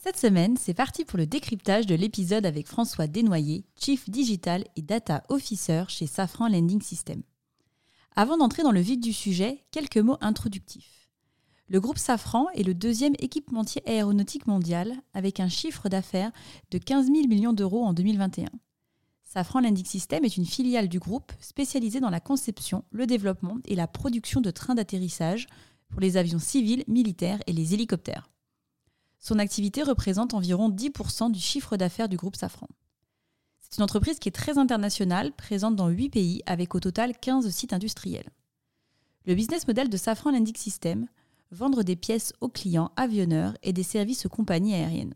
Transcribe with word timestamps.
Cette 0.00 0.16
semaine, 0.16 0.56
c'est 0.56 0.74
parti 0.74 1.04
pour 1.04 1.18
le 1.18 1.26
décryptage 1.26 1.84
de 1.84 1.96
l'épisode 1.96 2.46
avec 2.46 2.68
François 2.68 3.08
Desnoyers, 3.08 3.64
Chief 3.74 4.08
Digital 4.08 4.64
et 4.76 4.82
Data 4.82 5.24
Officer 5.28 5.84
chez 5.88 6.06
Safran 6.06 6.48
Lending 6.48 6.80
System. 6.80 7.22
Avant 8.14 8.36
d'entrer 8.36 8.62
dans 8.62 8.70
le 8.70 8.80
vif 8.80 9.00
du 9.00 9.12
sujet, 9.12 9.64
quelques 9.72 9.98
mots 9.98 10.16
introductifs. 10.20 11.10
Le 11.66 11.80
groupe 11.80 11.98
Safran 11.98 12.46
est 12.50 12.62
le 12.62 12.74
deuxième 12.74 13.14
équipementier 13.18 13.82
aéronautique 13.88 14.46
mondial 14.46 14.94
avec 15.14 15.40
un 15.40 15.48
chiffre 15.48 15.88
d'affaires 15.88 16.30
de 16.70 16.78
15 16.78 17.06
000 17.06 17.26
millions 17.26 17.52
d'euros 17.52 17.84
en 17.84 17.92
2021. 17.92 18.46
Safran 19.24 19.60
Landing 19.60 19.84
System 19.84 20.24
est 20.24 20.36
une 20.36 20.46
filiale 20.46 20.88
du 20.88 21.00
groupe 21.00 21.32
spécialisée 21.40 22.00
dans 22.00 22.08
la 22.08 22.20
conception, 22.20 22.84
le 22.92 23.06
développement 23.06 23.58
et 23.64 23.74
la 23.74 23.88
production 23.88 24.40
de 24.40 24.52
trains 24.52 24.76
d'atterrissage 24.76 25.48
pour 25.88 26.00
les 26.00 26.16
avions 26.16 26.38
civils, 26.38 26.84
militaires 26.86 27.40
et 27.48 27.52
les 27.52 27.74
hélicoptères. 27.74 28.30
Son 29.18 29.38
activité 29.38 29.82
représente 29.82 30.34
environ 30.34 30.70
10% 30.70 31.30
du 31.30 31.40
chiffre 31.40 31.76
d'affaires 31.76 32.08
du 32.08 32.16
groupe 32.16 32.36
Safran. 32.36 32.68
C'est 33.60 33.78
une 33.78 33.84
entreprise 33.84 34.18
qui 34.18 34.28
est 34.28 34.32
très 34.32 34.56
internationale, 34.56 35.32
présente 35.32 35.76
dans 35.76 35.88
8 35.88 36.10
pays 36.10 36.42
avec 36.46 36.74
au 36.74 36.80
total 36.80 37.18
15 37.18 37.50
sites 37.50 37.72
industriels. 37.72 38.30
Le 39.26 39.34
business 39.34 39.66
model 39.66 39.90
de 39.90 39.96
Safran 39.96 40.30
Landing 40.30 40.56
System, 40.56 41.06
vendre 41.50 41.82
des 41.82 41.96
pièces 41.96 42.32
aux 42.40 42.48
clients 42.48 42.92
avionneurs 42.96 43.54
et 43.62 43.72
des 43.72 43.82
services 43.82 44.24
aux 44.26 44.30
compagnies 44.30 44.74
aériennes. 44.74 45.14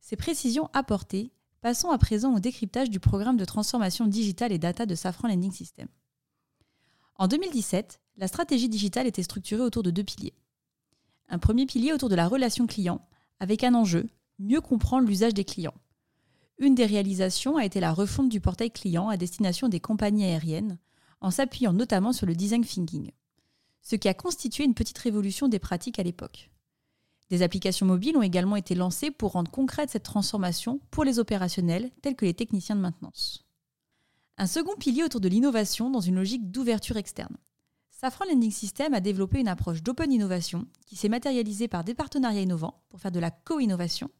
Ces 0.00 0.16
précisions 0.16 0.68
apportées, 0.72 1.32
passons 1.60 1.90
à 1.90 1.98
présent 1.98 2.34
au 2.34 2.40
décryptage 2.40 2.90
du 2.90 3.00
programme 3.00 3.36
de 3.36 3.44
transformation 3.44 4.06
digitale 4.06 4.52
et 4.52 4.58
data 4.58 4.86
de 4.86 4.94
Safran 4.94 5.28
Landing 5.28 5.52
System. 5.52 5.88
En 7.16 7.28
2017, 7.28 8.00
la 8.18 8.28
stratégie 8.28 8.68
digitale 8.68 9.06
était 9.06 9.22
structurée 9.22 9.62
autour 9.62 9.82
de 9.82 9.90
deux 9.90 10.04
piliers. 10.04 10.34
Un 11.28 11.38
premier 11.38 11.66
pilier 11.66 11.92
autour 11.92 12.08
de 12.08 12.14
la 12.14 12.28
relation 12.28 12.66
client, 12.66 13.06
avec 13.40 13.64
un 13.64 13.74
enjeu, 13.74 14.08
mieux 14.38 14.60
comprendre 14.60 15.06
l'usage 15.06 15.34
des 15.34 15.44
clients. 15.44 15.74
Une 16.58 16.74
des 16.74 16.86
réalisations 16.86 17.56
a 17.56 17.64
été 17.64 17.80
la 17.80 17.92
refonte 17.92 18.28
du 18.28 18.40
portail 18.40 18.70
client 18.70 19.08
à 19.08 19.16
destination 19.16 19.68
des 19.68 19.80
compagnies 19.80 20.24
aériennes, 20.24 20.78
en 21.20 21.30
s'appuyant 21.30 21.72
notamment 21.72 22.12
sur 22.12 22.26
le 22.26 22.34
design 22.34 22.64
thinking, 22.64 23.10
ce 23.82 23.96
qui 23.96 24.08
a 24.08 24.14
constitué 24.14 24.64
une 24.64 24.74
petite 24.74 24.98
révolution 24.98 25.48
des 25.48 25.58
pratiques 25.58 25.98
à 25.98 26.02
l'époque. 26.02 26.50
Des 27.28 27.42
applications 27.42 27.86
mobiles 27.86 28.16
ont 28.16 28.22
également 28.22 28.56
été 28.56 28.74
lancées 28.74 29.10
pour 29.10 29.32
rendre 29.32 29.50
concrète 29.50 29.90
cette 29.90 30.04
transformation 30.04 30.80
pour 30.90 31.04
les 31.04 31.18
opérationnels 31.18 31.90
tels 32.00 32.14
que 32.14 32.24
les 32.24 32.34
techniciens 32.34 32.76
de 32.76 32.80
maintenance. 32.80 33.44
Un 34.38 34.46
second 34.46 34.76
pilier 34.76 35.02
autour 35.02 35.20
de 35.20 35.28
l'innovation 35.28 35.90
dans 35.90 36.00
une 36.00 36.16
logique 36.16 36.50
d'ouverture 36.50 36.96
externe. 36.96 37.36
Safran 37.98 38.26
Lending 38.26 38.50
System 38.50 38.92
a 38.92 39.00
développé 39.00 39.40
une 39.40 39.48
approche 39.48 39.82
d'open 39.82 40.12
innovation 40.12 40.66
qui 40.84 40.96
s'est 40.96 41.08
matérialisée 41.08 41.66
par 41.66 41.82
des 41.82 41.94
partenariats 41.94 42.42
innovants 42.42 42.82
pour 42.90 43.00
faire 43.00 43.10
de 43.10 43.18
la 43.18 43.30
co-innovation. 43.30 44.10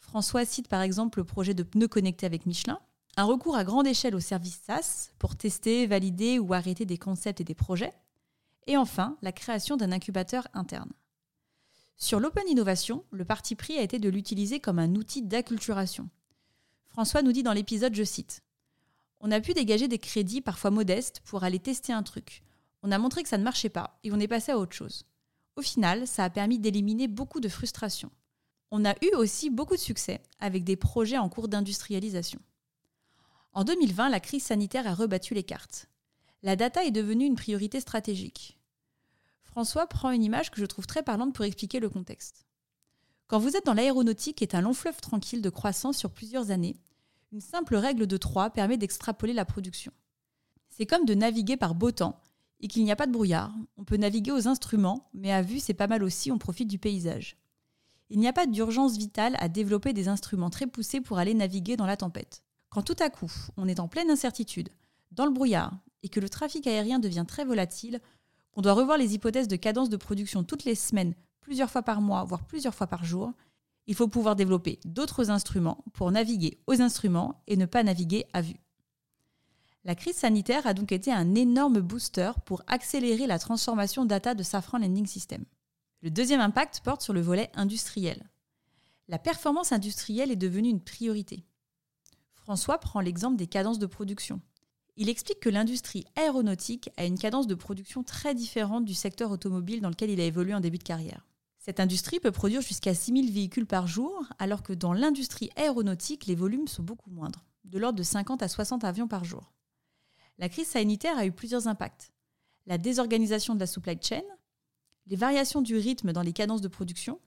François 0.00 0.44
cite 0.44 0.66
par 0.66 0.82
exemple 0.82 1.20
le 1.20 1.24
projet 1.24 1.54
de 1.54 1.62
pneus 1.62 1.86
connectés 1.86 2.26
avec 2.26 2.46
Michelin, 2.46 2.80
un 3.16 3.22
recours 3.22 3.54
à 3.54 3.62
grande 3.62 3.86
échelle 3.86 4.16
au 4.16 4.20
service 4.20 4.60
SaaS 4.66 5.12
pour 5.20 5.36
tester, 5.36 5.86
valider 5.86 6.40
ou 6.40 6.52
arrêter 6.52 6.84
des 6.84 6.98
concepts 6.98 7.40
et 7.40 7.44
des 7.44 7.54
projets, 7.54 7.92
et 8.66 8.76
enfin 8.76 9.16
la 9.22 9.30
création 9.30 9.76
d'un 9.76 9.92
incubateur 9.92 10.48
interne. 10.52 10.90
Sur 11.96 12.18
l'open 12.18 12.48
innovation, 12.48 13.04
le 13.12 13.24
parti 13.24 13.54
pris 13.54 13.78
a 13.78 13.82
été 13.82 14.00
de 14.00 14.08
l'utiliser 14.08 14.58
comme 14.58 14.80
un 14.80 14.96
outil 14.96 15.22
d'acculturation. 15.22 16.10
François 16.88 17.22
nous 17.22 17.32
dit 17.32 17.44
dans 17.44 17.52
l'épisode, 17.52 17.94
je 17.94 18.02
cite, 18.02 18.42
On 19.20 19.30
a 19.30 19.40
pu 19.40 19.54
dégager 19.54 19.86
des 19.86 19.98
crédits 19.98 20.40
parfois 20.40 20.72
modestes 20.72 21.20
pour 21.24 21.44
aller 21.44 21.60
tester 21.60 21.92
un 21.92 22.02
truc, 22.02 22.42
on 22.82 22.90
a 22.90 22.98
montré 22.98 23.22
que 23.22 23.28
ça 23.28 23.38
ne 23.38 23.44
marchait 23.44 23.68
pas 23.68 23.98
et 24.04 24.12
on 24.12 24.20
est 24.20 24.28
passé 24.28 24.52
à 24.52 24.58
autre 24.58 24.74
chose. 24.74 25.04
Au 25.56 25.62
final, 25.62 26.06
ça 26.06 26.24
a 26.24 26.30
permis 26.30 26.58
d'éliminer 26.58 27.08
beaucoup 27.08 27.40
de 27.40 27.48
frustration. 27.48 28.10
On 28.70 28.84
a 28.84 28.94
eu 29.04 29.14
aussi 29.16 29.50
beaucoup 29.50 29.76
de 29.76 29.80
succès 29.80 30.22
avec 30.40 30.64
des 30.64 30.76
projets 30.76 31.18
en 31.18 31.28
cours 31.28 31.48
d'industrialisation. 31.48 32.40
En 33.52 33.64
2020, 33.64 34.08
la 34.08 34.20
crise 34.20 34.44
sanitaire 34.44 34.86
a 34.86 34.94
rebattu 34.94 35.34
les 35.34 35.42
cartes. 35.42 35.88
La 36.42 36.56
data 36.56 36.84
est 36.84 36.90
devenue 36.90 37.26
une 37.26 37.36
priorité 37.36 37.80
stratégique. 37.80 38.58
François 39.42 39.86
prend 39.86 40.10
une 40.10 40.24
image 40.24 40.50
que 40.50 40.60
je 40.60 40.66
trouve 40.66 40.86
très 40.86 41.02
parlante 41.02 41.34
pour 41.34 41.44
expliquer 41.44 41.78
le 41.78 41.90
contexte. 41.90 42.46
Quand 43.26 43.38
vous 43.38 43.56
êtes 43.56 43.66
dans 43.66 43.74
l'aéronautique, 43.74 44.40
est 44.40 44.54
un 44.54 44.62
long 44.62 44.72
fleuve 44.72 45.00
tranquille 45.00 45.42
de 45.42 45.50
croissance 45.50 45.98
sur 45.98 46.10
plusieurs 46.10 46.50
années, 46.50 46.76
une 47.32 47.40
simple 47.40 47.76
règle 47.76 48.06
de 48.06 48.16
3 48.16 48.50
permet 48.50 48.76
d'extrapoler 48.76 49.32
la 49.32 49.44
production. 49.44 49.92
C'est 50.70 50.86
comme 50.86 51.04
de 51.04 51.14
naviguer 51.14 51.56
par 51.56 51.74
beau 51.74 51.90
temps 51.90 52.20
et 52.62 52.68
qu'il 52.68 52.84
n'y 52.84 52.92
a 52.92 52.96
pas 52.96 53.06
de 53.06 53.12
brouillard. 53.12 53.52
On 53.76 53.84
peut 53.84 53.96
naviguer 53.96 54.30
aux 54.30 54.48
instruments, 54.48 55.10
mais 55.12 55.32
à 55.32 55.42
vue, 55.42 55.60
c'est 55.60 55.74
pas 55.74 55.88
mal 55.88 56.02
aussi, 56.02 56.30
on 56.30 56.38
profite 56.38 56.68
du 56.68 56.78
paysage. 56.78 57.36
Il 58.08 58.20
n'y 58.20 58.28
a 58.28 58.32
pas 58.32 58.46
d'urgence 58.46 58.96
vitale 58.96 59.36
à 59.38 59.48
développer 59.48 59.92
des 59.92 60.08
instruments 60.08 60.50
très 60.50 60.66
poussés 60.66 61.00
pour 61.00 61.18
aller 61.18 61.34
naviguer 61.34 61.76
dans 61.76 61.86
la 61.86 61.96
tempête. 61.96 62.44
Quand 62.70 62.82
tout 62.82 62.96
à 63.00 63.10
coup, 63.10 63.32
on 63.56 63.68
est 63.68 63.80
en 63.80 63.88
pleine 63.88 64.10
incertitude, 64.10 64.70
dans 65.10 65.26
le 65.26 65.32
brouillard, 65.32 65.72
et 66.02 66.08
que 66.08 66.20
le 66.20 66.28
trafic 66.28 66.66
aérien 66.66 66.98
devient 66.98 67.24
très 67.26 67.44
volatile, 67.44 68.00
qu'on 68.52 68.62
doit 68.62 68.72
revoir 68.74 68.96
les 68.96 69.14
hypothèses 69.14 69.48
de 69.48 69.56
cadence 69.56 69.90
de 69.90 69.96
production 69.96 70.44
toutes 70.44 70.64
les 70.64 70.74
semaines, 70.74 71.14
plusieurs 71.40 71.70
fois 71.70 71.82
par 71.82 72.00
mois, 72.00 72.24
voire 72.24 72.44
plusieurs 72.44 72.74
fois 72.74 72.86
par 72.86 73.04
jour, 73.04 73.32
il 73.86 73.94
faut 73.94 74.08
pouvoir 74.08 74.36
développer 74.36 74.78
d'autres 74.84 75.30
instruments 75.30 75.84
pour 75.92 76.10
naviguer 76.10 76.58
aux 76.66 76.80
instruments 76.80 77.42
et 77.46 77.56
ne 77.56 77.66
pas 77.66 77.82
naviguer 77.82 78.26
à 78.32 78.40
vue. 78.40 78.60
La 79.84 79.96
crise 79.96 80.14
sanitaire 80.14 80.68
a 80.68 80.74
donc 80.74 80.92
été 80.92 81.12
un 81.12 81.34
énorme 81.34 81.80
booster 81.80 82.30
pour 82.44 82.62
accélérer 82.68 83.26
la 83.26 83.40
transformation 83.40 84.04
data 84.04 84.34
de 84.34 84.44
Safran 84.44 84.78
Lending 84.78 85.06
System. 85.06 85.44
Le 86.02 86.10
deuxième 86.10 86.40
impact 86.40 86.82
porte 86.84 87.02
sur 87.02 87.12
le 87.12 87.20
volet 87.20 87.50
industriel. 87.54 88.30
La 89.08 89.18
performance 89.18 89.72
industrielle 89.72 90.30
est 90.30 90.36
devenue 90.36 90.68
une 90.68 90.80
priorité. 90.80 91.44
François 92.32 92.78
prend 92.78 93.00
l'exemple 93.00 93.36
des 93.36 93.48
cadences 93.48 93.80
de 93.80 93.86
production. 93.86 94.40
Il 94.96 95.08
explique 95.08 95.40
que 95.40 95.48
l'industrie 95.48 96.04
aéronautique 96.14 96.90
a 96.96 97.04
une 97.04 97.18
cadence 97.18 97.48
de 97.48 97.54
production 97.56 98.04
très 98.04 98.36
différente 98.36 98.84
du 98.84 98.94
secteur 98.94 99.32
automobile 99.32 99.80
dans 99.80 99.88
lequel 99.88 100.10
il 100.10 100.20
a 100.20 100.24
évolué 100.24 100.54
en 100.54 100.60
début 100.60 100.78
de 100.78 100.84
carrière. 100.84 101.26
Cette 101.58 101.80
industrie 101.80 102.20
peut 102.20 102.30
produire 102.30 102.60
jusqu'à 102.60 102.94
6000 102.94 103.32
véhicules 103.32 103.66
par 103.66 103.88
jour, 103.88 104.26
alors 104.38 104.62
que 104.62 104.72
dans 104.72 104.92
l'industrie 104.92 105.50
aéronautique, 105.56 106.26
les 106.26 106.34
volumes 106.36 106.68
sont 106.68 106.82
beaucoup 106.84 107.10
moindres, 107.10 107.44
de 107.64 107.78
l'ordre 107.78 107.98
de 107.98 108.04
50 108.04 108.42
à 108.42 108.48
60 108.48 108.84
avions 108.84 109.08
par 109.08 109.24
jour. 109.24 109.52
La 110.38 110.48
crise 110.48 110.68
sanitaire 110.68 111.18
a 111.18 111.26
eu 111.26 111.32
plusieurs 111.32 111.68
impacts. 111.68 112.12
La 112.66 112.78
désorganisation 112.78 113.54
de 113.54 113.60
la 113.60 113.66
supply 113.66 113.98
chain, 114.00 114.22
les 115.06 115.16
variations 115.16 115.62
du 115.62 115.76
rythme 115.76 116.12
dans 116.12 116.22
les 116.22 116.32
cadences 116.32 116.60
de 116.60 116.68
production, 116.68 117.20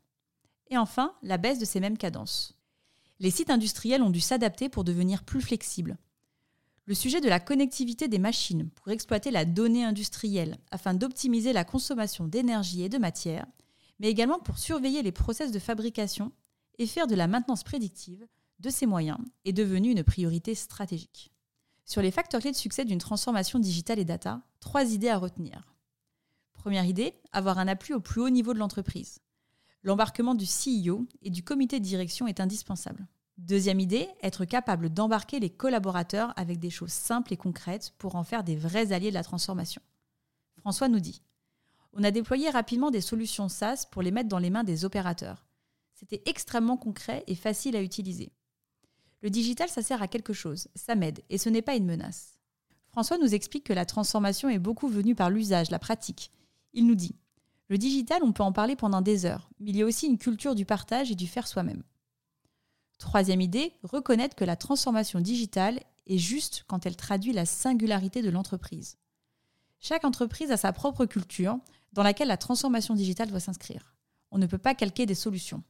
et 0.69 0.77
enfin 0.77 1.13
la 1.21 1.37
baisse 1.37 1.59
de 1.59 1.65
ces 1.65 1.79
mêmes 1.79 1.97
cadences. 1.97 2.57
Les 3.19 3.31
sites 3.31 3.49
industriels 3.49 4.01
ont 4.01 4.09
dû 4.09 4.19
s'adapter 4.19 4.69
pour 4.69 4.83
devenir 4.83 5.23
plus 5.23 5.41
flexibles. 5.41 5.97
Le 6.85 6.93
sujet 6.93 7.21
de 7.21 7.29
la 7.29 7.39
connectivité 7.39 8.07
des 8.07 8.19
machines 8.19 8.69
pour 8.69 8.89
exploiter 8.89 9.31
la 9.31 9.45
donnée 9.45 9.83
industrielle 9.83 10.57
afin 10.71 10.93
d'optimiser 10.93 11.53
la 11.53 11.63
consommation 11.63 12.27
d'énergie 12.27 12.83
et 12.83 12.89
de 12.89 12.97
matière, 12.97 13.47
mais 13.99 14.09
également 14.09 14.39
pour 14.39 14.59
surveiller 14.59 15.01
les 15.01 15.11
process 15.11 15.51
de 15.51 15.59
fabrication 15.59 16.31
et 16.77 16.85
faire 16.87 17.07
de 17.07 17.15
la 17.15 17.27
maintenance 17.27 17.63
prédictive 17.63 18.27
de 18.59 18.69
ces 18.69 18.85
moyens 18.85 19.17
est 19.45 19.53
devenu 19.53 19.91
une 19.91 20.03
priorité 20.03 20.53
stratégique. 20.55 21.34
Sur 21.85 22.01
les 22.01 22.11
facteurs 22.11 22.41
clés 22.41 22.51
de 22.51 22.55
succès 22.57 22.83
d'une 22.83 22.99
transformation 22.99 23.59
digitale 23.59 23.99
et 23.99 24.05
data, 24.05 24.41
trois 24.59 24.91
idées 24.91 25.09
à 25.09 25.19
retenir. 25.19 25.75
Première 26.53 26.85
idée, 26.85 27.13
avoir 27.31 27.59
un 27.59 27.67
appui 27.67 27.93
au 27.93 27.99
plus 27.99 28.21
haut 28.21 28.31
niveau 28.31 28.55
de 28.55 28.59
l'entreprise. 28.59 29.19
L'embarquement 29.83 30.33
du 30.33 30.45
CEO 30.45 31.05
et 31.21 31.29
du 31.29 31.43
comité 31.43 31.79
de 31.79 31.85
direction 31.85 32.25
est 32.25 32.39
indispensable. 32.39 33.07
Deuxième 33.37 33.79
idée, 33.79 34.09
être 34.23 34.45
capable 34.45 34.89
d'embarquer 34.89 35.39
les 35.39 35.51
collaborateurs 35.51 36.33
avec 36.37 36.57
des 36.57 36.71
choses 36.71 36.91
simples 36.91 37.33
et 37.33 37.37
concrètes 37.37 37.93
pour 37.99 38.15
en 38.15 38.23
faire 38.23 38.43
des 38.43 38.55
vrais 38.55 38.91
alliés 38.91 39.09
de 39.09 39.13
la 39.13 39.23
transformation. 39.23 39.83
François 40.57 40.87
nous 40.87 40.99
dit 40.99 41.21
On 41.93 42.03
a 42.03 42.09
déployé 42.09 42.49
rapidement 42.49 42.89
des 42.89 43.01
solutions 43.01 43.47
SaaS 43.47 43.85
pour 43.91 44.01
les 44.01 44.09
mettre 44.09 44.29
dans 44.29 44.39
les 44.39 44.49
mains 44.49 44.63
des 44.63 44.85
opérateurs. 44.85 45.45
C'était 45.93 46.23
extrêmement 46.25 46.77
concret 46.77 47.23
et 47.27 47.35
facile 47.35 47.75
à 47.75 47.83
utiliser. 47.83 48.31
Le 49.21 49.29
digital, 49.29 49.69
ça 49.69 49.81
sert 49.81 50.01
à 50.01 50.07
quelque 50.07 50.33
chose, 50.33 50.67
ça 50.75 50.95
m'aide, 50.95 51.23
et 51.29 51.37
ce 51.37 51.49
n'est 51.49 51.61
pas 51.61 51.75
une 51.75 51.85
menace. 51.85 52.37
François 52.89 53.17
nous 53.17 53.33
explique 53.33 53.65
que 53.65 53.73
la 53.73 53.85
transformation 53.85 54.49
est 54.49 54.59
beaucoup 54.59 54.87
venue 54.87 55.15
par 55.15 55.29
l'usage, 55.29 55.69
la 55.69 55.79
pratique. 55.79 56.31
Il 56.73 56.87
nous 56.87 56.95
dit 56.95 57.15
Le 57.67 57.77
digital, 57.77 58.23
on 58.23 58.31
peut 58.31 58.43
en 58.43 58.51
parler 58.51 58.75
pendant 58.75 59.01
des 59.01 59.25
heures, 59.25 59.49
mais 59.59 59.71
il 59.71 59.77
y 59.77 59.81
a 59.81 59.85
aussi 59.85 60.07
une 60.07 60.17
culture 60.17 60.55
du 60.55 60.65
partage 60.65 61.11
et 61.11 61.15
du 61.15 61.27
faire 61.27 61.47
soi-même. 61.47 61.83
Troisième 62.97 63.41
idée, 63.41 63.73
reconnaître 63.83 64.35
que 64.35 64.45
la 64.45 64.55
transformation 64.55 65.19
digitale 65.19 65.81
est 66.07 66.17
juste 66.17 66.63
quand 66.67 66.85
elle 66.85 66.95
traduit 66.95 67.33
la 67.33 67.45
singularité 67.45 68.21
de 68.21 68.29
l'entreprise. 68.29 68.97
Chaque 69.79 70.05
entreprise 70.05 70.51
a 70.51 70.57
sa 70.57 70.71
propre 70.71 71.05
culture 71.05 71.57
dans 71.93 72.03
laquelle 72.03 72.27
la 72.27 72.37
transformation 72.37 72.93
digitale 72.93 73.29
doit 73.29 73.39
s'inscrire. 73.39 73.95
On 74.31 74.37
ne 74.37 74.47
peut 74.47 74.57
pas 74.57 74.75
calquer 74.75 75.05
des 75.05 75.15
solutions. 75.15 75.63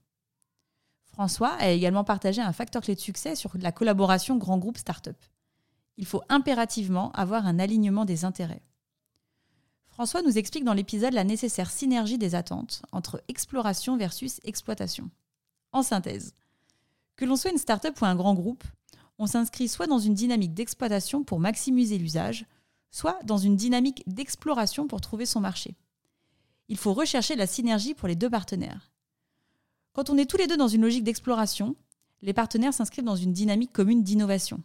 François 1.15 1.53
a 1.53 1.69
également 1.69 2.03
partagé 2.03 2.41
un 2.41 2.51
facteur 2.51 2.81
clé 2.81 2.93
de 2.93 2.99
succès 2.99 3.37
sur 3.37 3.53
la 3.57 3.71
collaboration 3.71 4.35
grand 4.35 4.57
groupe 4.57 4.77
start-up. 4.77 5.15
Il 5.95 6.05
faut 6.05 6.21
impérativement 6.27 7.13
avoir 7.13 7.47
un 7.47 7.57
alignement 7.57 8.03
des 8.03 8.25
intérêts. 8.25 8.61
François 9.87 10.21
nous 10.23 10.37
explique 10.37 10.65
dans 10.65 10.73
l'épisode 10.73 11.13
la 11.13 11.23
nécessaire 11.23 11.71
synergie 11.71 12.17
des 12.17 12.35
attentes 12.35 12.81
entre 12.91 13.23
exploration 13.29 13.95
versus 13.95 14.41
exploitation. 14.43 15.09
En 15.71 15.83
synthèse, 15.83 16.33
que 17.15 17.23
l'on 17.23 17.37
soit 17.37 17.51
une 17.51 17.57
start-up 17.59 18.01
ou 18.01 18.05
un 18.05 18.15
grand 18.17 18.33
groupe, 18.33 18.65
on 19.17 19.25
s'inscrit 19.25 19.69
soit 19.69 19.87
dans 19.87 19.99
une 19.99 20.15
dynamique 20.15 20.53
d'exploitation 20.53 21.23
pour 21.23 21.39
maximiser 21.39 21.97
l'usage, 21.97 22.45
soit 22.91 23.17
dans 23.23 23.37
une 23.37 23.55
dynamique 23.55 24.03
d'exploration 24.05 24.85
pour 24.85 24.99
trouver 24.99 25.25
son 25.25 25.39
marché. 25.39 25.77
Il 26.67 26.75
faut 26.75 26.93
rechercher 26.93 27.37
la 27.37 27.47
synergie 27.47 27.93
pour 27.93 28.09
les 28.09 28.17
deux 28.17 28.29
partenaires. 28.29 28.91
Quand 29.95 30.09
on 30.09 30.17
est 30.17 30.29
tous 30.29 30.35
les 30.35 30.47
deux 30.47 30.57
dans 30.57 30.67
une 30.67 30.81
logique 30.81 31.05
d'exploration, 31.05 31.73
les 32.21 32.33
partenaires 32.33 32.73
s'inscrivent 32.73 33.05
dans 33.05 33.15
une 33.15 33.31
dynamique 33.31 33.71
commune 33.71 34.03
d'innovation. 34.03 34.61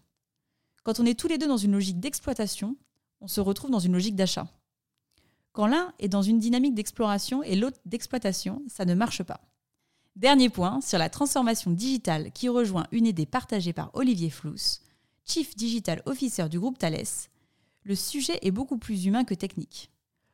Quand 0.83 0.99
on 0.99 1.07
est 1.07 1.17
tous 1.17 1.29
les 1.29 1.39
deux 1.39 1.47
dans 1.47 1.57
une 1.57 1.71
logique 1.71 2.01
d'exploitation, 2.01 2.77
on 3.21 3.29
se 3.29 3.41
retrouve 3.41 3.71
dans 3.71 3.79
une 3.79 3.93
logique 3.93 4.17
d'achat. 4.17 4.49
Quand 5.53 5.69
l'un 5.69 5.95
est 6.01 6.09
dans 6.09 6.23
une 6.23 6.41
dynamique 6.41 6.75
d'exploration 6.75 7.45
et 7.45 7.55
l'autre 7.55 7.79
d'exploitation, 7.87 8.61
ça 8.67 8.85
ne 8.85 8.95
marche 8.95 9.23
pas. 9.23 9.41
Dernier 10.17 10.49
point 10.49 10.81
sur 10.81 10.99
la 10.99 11.09
transformation 11.09 11.71
digitale 11.71 12.33
qui 12.33 12.49
rejoint 12.49 12.89
une 12.91 13.07
idée 13.07 13.25
partagée 13.25 13.73
par 13.73 13.93
Olivier 13.95 14.31
Flous, 14.31 14.81
Chief 15.25 15.55
Digital 15.55 16.03
Officer 16.07 16.49
du 16.49 16.59
groupe 16.59 16.77
Thales. 16.77 17.29
Le 17.85 17.95
sujet 17.95 18.41
est 18.43 18.51
beaucoup 18.51 18.79
plus 18.79 19.07
humain 19.07 19.23
que 19.23 19.35
technique. 19.35 19.93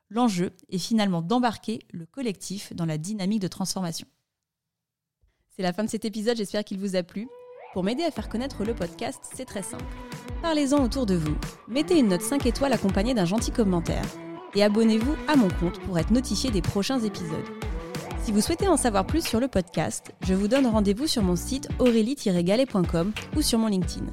L'enjeu 0.09 0.53
est 0.71 0.79
finalement 0.79 1.21
d'embarquer 1.21 1.81
le 1.93 2.07
collectif 2.07 2.73
dans 2.73 2.87
la 2.87 2.97
dynamique 2.97 3.43
de 3.43 3.49
transformation. 3.49 4.07
C'est 5.57 5.63
la 5.63 5.73
fin 5.73 5.85
de 5.85 5.89
cet 5.89 6.05
épisode, 6.05 6.37
j'espère 6.37 6.65
qu'il 6.65 6.79
vous 6.79 6.97
a 6.97 7.03
plu. 7.03 7.29
Pour 7.73 7.83
m'aider 7.83 8.03
à 8.03 8.11
faire 8.11 8.29
connaître 8.29 8.63
le 8.63 8.75
podcast, 8.75 9.21
c'est 9.35 9.47
très 9.47 9.63
simple. 9.63 9.85
Parlez-en 10.43 10.85
autour 10.85 11.07
de 11.07 11.15
vous, 11.15 11.35
mettez 11.67 11.99
une 11.99 12.09
note 12.09 12.21
5 12.21 12.45
étoiles 12.45 12.75
accompagnée 12.75 13.15
d'un 13.15 13.25
gentil 13.25 13.53
commentaire 13.53 14.05
et 14.55 14.63
abonnez-vous 14.63 15.17
à 15.29 15.35
mon 15.35 15.49
compte 15.49 15.81
pour 15.81 15.99
être 15.99 16.11
notifié 16.11 16.51
des 16.51 16.61
prochains 16.61 17.01
épisodes. 17.01 17.47
Si 18.23 18.33
vous 18.33 18.43
souhaitez 18.43 18.69
en 18.69 18.77
savoir 18.77 19.07
plus 19.07 19.27
sur 19.27 19.41
le 19.41 19.49
podcast, 19.49 20.13
je 20.21 20.35
vous 20.35 20.47
donne 20.47 20.67
rendez-vous 20.67 21.07
sur 21.07 21.23
mon 21.23 21.37
site 21.37 21.71
aurélie-galet.com 21.79 23.13
ou 23.35 23.41
sur 23.41 23.59
mon 23.59 23.69
LinkedIn. 23.69 24.07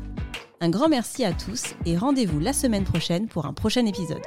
Un 0.61 0.69
grand 0.69 0.87
merci 0.87 1.25
à 1.25 1.33
tous 1.33 1.75
et 1.85 1.97
rendez-vous 1.97 2.39
la 2.39 2.53
semaine 2.53 2.85
prochaine 2.85 3.27
pour 3.27 3.45
un 3.45 3.53
prochain 3.53 3.85
épisode. 3.85 4.21